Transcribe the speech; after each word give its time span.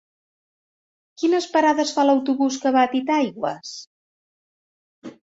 Quines 1.23 1.47
parades 1.57 1.91
fa 1.97 2.05
l'autobús 2.07 2.57
que 2.63 2.71
va 2.77 2.81
a 2.85 2.89
Titaigües? 2.93 3.75